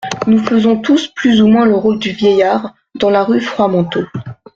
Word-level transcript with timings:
Nous 0.25 0.39
faisons 0.39 0.81
tous 0.81 1.09
plus 1.13 1.43
ou 1.43 1.47
moins 1.47 1.67
le 1.67 1.75
rôle 1.75 1.99
du 1.99 2.09
vieillard 2.09 2.73
dans 2.95 3.11
la 3.11 3.23
rue 3.23 3.39
Froidmanteau. 3.39 4.01